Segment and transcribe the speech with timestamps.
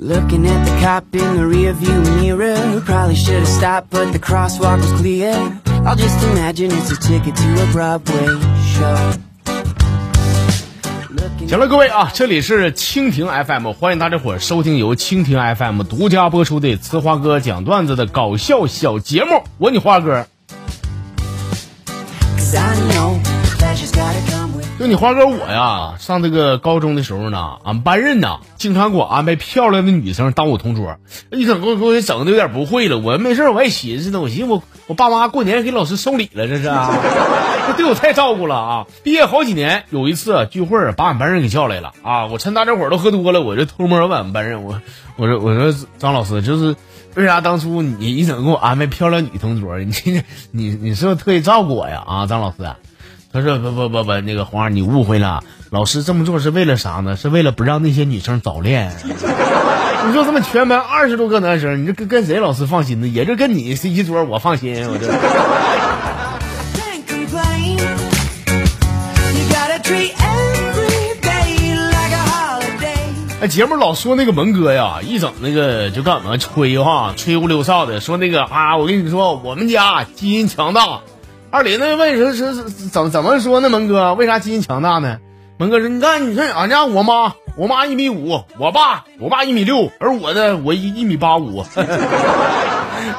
[0.00, 2.80] Looking at the cop in the rearview mirror.
[2.86, 5.34] Probably should have stopped, but the crosswalk was clear.
[5.84, 9.18] I'll just imagine it's a ticket to a Broadway show.
[11.48, 20.28] 行了，各位啊，这里是蜻蜓 FM，欢迎大家伙收听由蜻蜓 FM 独家播出的《呲花哥讲段子》的搞笑小节目，我你花哥。
[24.78, 30.98] 就你花哥我呀，上这个高中的时候呢，俺班任呢，经常给我安排漂亮的女生当我同桌，
[31.32, 32.96] 你整给我给我整的有点不会了。
[32.98, 36.94] 我没事我还寻思呢，我寻思我我爸妈过年给老师送礼了，这是啊，
[37.66, 38.86] 这对我太照顾了啊！
[39.02, 44.80] 毕业好几年，有一次聚会把俺班任给叫来了啊，我趁大家伙都喝多了，我就偷摸问俺班任，我
[45.16, 46.76] 我说我说张老师，就是
[47.16, 49.92] 为啥当初你一整给我安排漂亮女同桌，你
[50.52, 52.04] 你你是不是特意照顾我呀？
[52.06, 52.58] 啊，张老师。
[53.32, 57.16] 他说不不不不，那个黄儿你误会了，老师这么做是为了啥呢？
[57.16, 58.90] 是为了不让那些女生早恋。
[60.06, 63.08] 你说这么全班二十多个男生，你这跟跟谁老师放心呢？
[63.08, 64.88] 也就跟你是一桌，我放心。
[64.88, 65.12] 我这.
[73.40, 81.02] 哎，节目老说那个蒙哥呀，一整那个就干嘛吹哈，吹呼溜哨的，说那个啊，我跟你说，我们家基因强大。
[81.50, 83.70] 二林子问说是是怎怎么说呢？
[83.70, 85.18] 蒙哥为啥基因强大呢？
[85.56, 91.64] 蒙哥说，你看，你看俺家我妈，我妈一米五，我爸我爸一米六，而我呢，我一一米八五。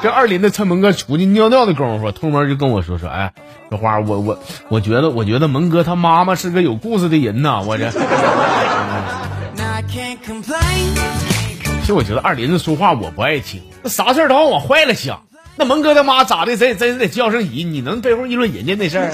[0.00, 3.32] 这二林子趁蒙哥出去尿尿的功夫，偷摸就跟我说说，哎，
[3.70, 7.90] 小花我我我觉得我觉得蒙哥他妈妈是个有故事的人呐，我这。
[11.80, 15.22] 其实我觉得二林子说话我不爱听，那啥事儿都往往坏了想。
[15.60, 19.12] 那蒙哥他妈咋的，咱咱得叫声姨，你能背后议论人家那事儿？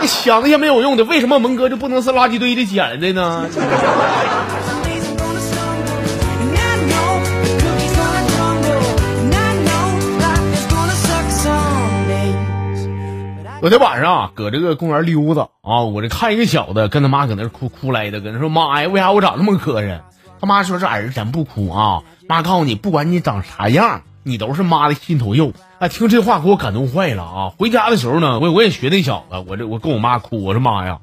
[0.00, 6.00] 你想那些没有用的，为什么蒙哥就不能是垃圾堆里捡的呢？Some days I'm gonna stumble,
[6.40, 8.80] and I know the cookie's gonna crumble,
[9.20, 13.60] and I know life is gonna suck some days.
[13.60, 20.00] 有天晚上啊，搁这个公园溜达啊，我这看一个小子跟他妈搁那哭哭来的，搁那说妈呀，为啥我长那么磕碜？
[20.40, 25.52] 他妈说这儿子咱不哭啊，妈告诉你，不管你长啥样，你都是妈的心头肉。
[25.78, 27.52] 哎，听这话给我感动坏了啊！
[27.58, 30.98] 回家的时候呢，我我也学那小子，我这我跟我妈哭，我说妈呀，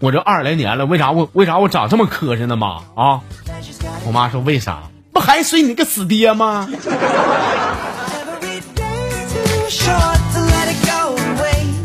[0.00, 3.20] 我这二十来年了，为啥我为啥我长这么磕碜呢妈啊？
[4.06, 4.82] 我妈说为啥？
[5.12, 6.68] 不还随你个死爹吗.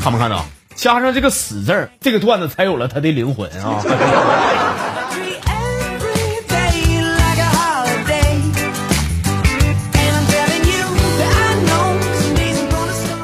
[0.02, 0.44] 看没看到？
[0.74, 3.84] 加上这个“死”字儿，这个段子才有了它的灵魂啊！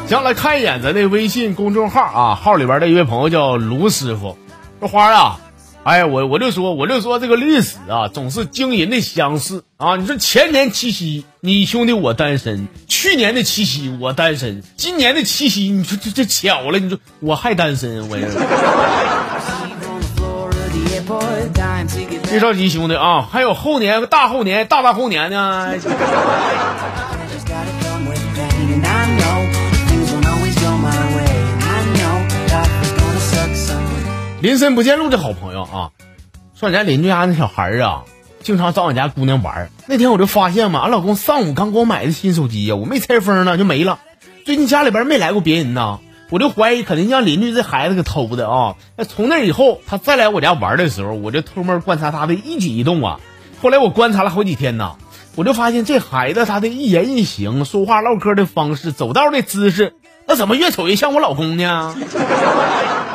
[0.08, 4.38] 行，来看一眼咱的微信公众号啊，号里边的一位朋友叫卢师傅，
[4.80, 5.38] 说花啊，
[5.84, 9.98] 哎，我我就说我就说这个历史啊，总是惊人的相似啊！
[9.98, 18.28] 你说前年七夕，你兄弟我单身；去年的七夕我单身，今年的七夕，你说这这巧了，你说我还单身，我这
[22.30, 25.74] 别着急，兄弟啊，还有后年、大后年、大大后年呢。
[34.40, 35.90] 林森不见路的好朋友啊，
[36.56, 38.04] 说俺家邻居家那小孩儿啊，
[38.40, 39.72] 经常找俺家姑娘玩。
[39.88, 44.00] 那天我就发现嘛，俺老公上午刚给我买的新手机呀，我没拆封呢就没了。
[44.46, 45.98] 最近家里边没来过别人呐，
[46.30, 48.76] 我就怀疑肯定让邻居这孩子给偷的啊。
[48.96, 53.20] 那从那以后，他再来我家玩的时候，我就偷摸观察他的一举一动啊。
[53.60, 54.98] 后来我观察了好几天呐，
[55.36, 59.96] 我就发现这孩子他的一言一行、说话唠嗑的方式、走道的姿势，
[60.28, 61.96] 那怎么越瞅越像我老公呢？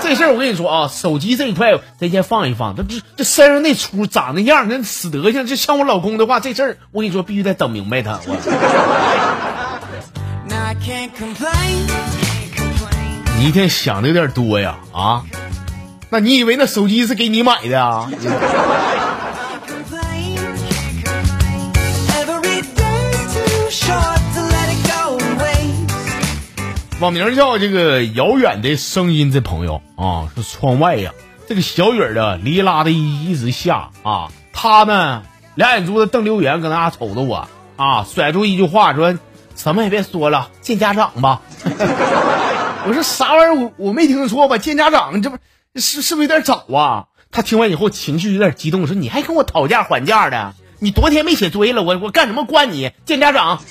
[0.00, 2.74] 这事儿我跟你说啊，手机这一块咱先放一放。
[2.74, 8.18] 这这这身上那出长那样，那死德行，就像我老公的话，这事儿我跟你说必须得整明白他。
[8.26, 8.34] 我.
[13.38, 15.22] 你一天想的有点多呀啊？
[16.08, 18.10] 那你以为那手机是给你买的啊？
[27.02, 31.10] 网名叫这个遥远的声音这朋友啊，是窗外呀，
[31.48, 35.24] 这个小雨儿啊，哩啦的一直下啊，他呢
[35.56, 39.18] 两眼珠子瞪溜圆，搁那瞅着我啊，甩出一句话说，
[39.56, 41.42] 什么也别说了，见家长吧。
[42.86, 43.60] 我说啥玩意儿？
[43.64, 44.56] 我我没听错吧？
[44.58, 45.38] 见家长，这不
[45.74, 47.06] 是是不是有点早啊？
[47.32, 50.54] 他听完以后情绪有点激动，说你还跟我讨价还价的？
[50.78, 52.92] 你多天没写作业了，我我干什么惯你？
[53.04, 53.60] 见家长。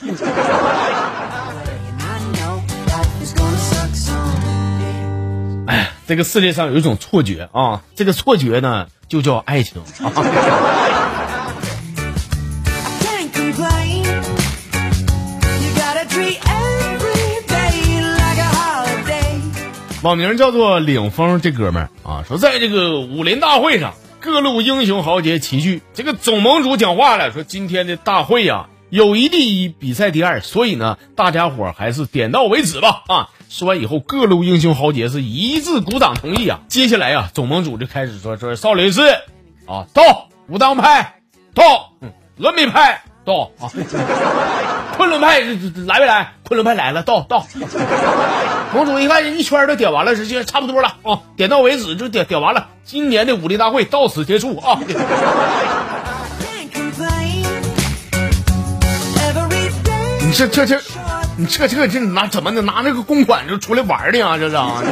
[5.68, 9.82] 哎，这个世界上有一种错觉啊，这个错觉呢，就叫爱情。
[20.02, 25.84] 网名叫做“领风”这哥们儿啊，说在这个武林大会上，各路英雄豪杰齐聚。
[25.94, 33.30] 这个总盟主讲话了，说今天的大会呀，友谊第一，比赛第二，所以呢，大家伙儿还是点到为止吧啊。
[33.52, 36.62] 说完以后，各路英雄豪杰是一致鼓掌同意啊。
[36.70, 39.10] 接下来呀、总盟主就开始说说少林寺
[39.68, 41.16] 啊到，武当派
[41.54, 43.68] 到，嗯，峨眉派到啊，
[44.96, 46.32] 昆仑派来没来？
[46.44, 47.46] 昆仑派来了，到到。
[48.74, 52.70] 盟主一看一圈都点完了，直接差不多了啊，点到为止就点点完了。
[52.86, 54.80] 今年的武林大会到此结束啊
[60.22, 60.80] 你这这这，
[61.42, 64.38] 你这这这拿怎么的拿那个公款就出来玩的啊？
[64.38, 64.84] 这是啊？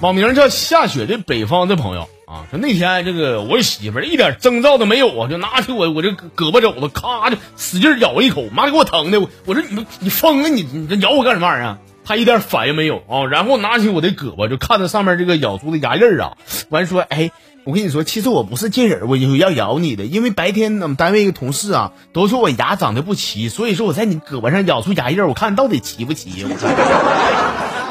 [0.00, 11.78] 网名叫下雪的北方的朋友啊，说那天这个我媳妇儿一点征兆都没有啊，就拿起我我这胳膊肘子，咔就使劲咬一口，妈给我疼的，我我说你你疯了，你你这咬我干什么玩意儿啊？
[12.04, 16.36] 她一点反应没有啊，然后拿起我的胳膊，就看着上面这个咬出的牙印儿啊，
[16.68, 17.32] 完说，哎，
[17.68, 26.46] 我跟你说，其实我不是见人，我就要咬你的，因为白天我们单位一个同事啊，都说我牙长得不齐，所以说我在你胳膊上咬出牙印，我看到底齐不齐？
[26.48, 26.74] 我看。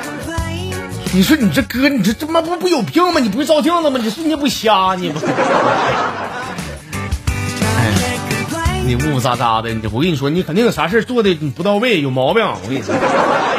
[0.02, 0.74] Complain.
[1.14, 3.20] 你说你这哥，你这他妈不不有病吗？
[3.20, 4.00] 你不会照镜子吗？
[4.02, 5.30] 你说你也不瞎，你不，I
[7.94, 8.82] can't complain.
[8.84, 9.70] 你呜呜喳喳的。
[9.94, 12.44] 我跟你说，你肯定有啥事做的不到位，有毛病。
[12.44, 12.96] 我跟你说，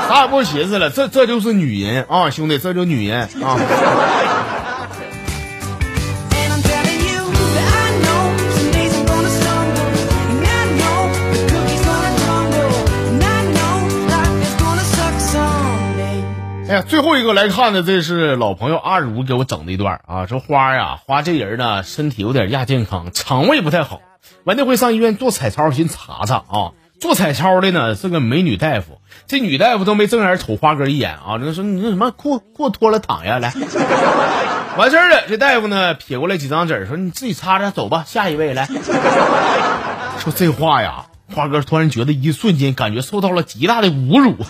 [0.09, 3.57] 啥也不寻思了，这这就是女人啊，兄弟，这就是女人啊。
[16.69, 24.03] 哎呀，最后一个来看的，这是老朋友阿如给我整的一段啊，说花呀，花这人呢，身体有点亚健康，肠胃不太好，
[24.45, 26.73] 完那回上医院做彩超，寻查查啊。
[27.01, 33.55] 做彩超的呢是个美女大夫，这女大夫都没正眼瞅花哥一眼啊，就说你那什么裤裤脱了躺下来，
[34.77, 35.23] 完事儿了。
[35.29, 38.67] 这大夫呢撇过来几张纸，说你自己擦擦，走吧，下一位来。
[40.19, 44.35] 说这话呀，花哥突然觉得一瞬间感觉受到了极大的侮辱。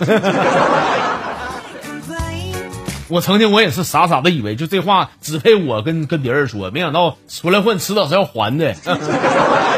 [3.09, 8.73] 我曾经我也是傻傻的以为就这话只配我跟跟别人说，没想到出来混迟早是要还的。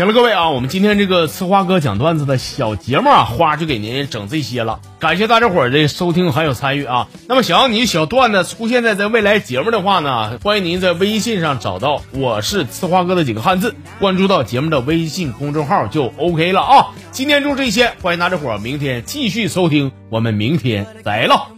[0.00, 4.80] 行了，各位啊，我们今天这个呲花哥讲段子的小节目啊，花就给您整这些了。
[4.98, 7.06] 感谢大家伙儿的收听还有参与啊。
[7.28, 16.86] 那么，想要你小段子出现在在未来节目的话呢，欢迎您在微信上找到我是呲花哥的几个汉字，关注到节目的微信公众号就 OK 了啊。
[17.12, 21.48] 今天就这些，欢迎大家伙儿，明天继续收听，我们明天再唠。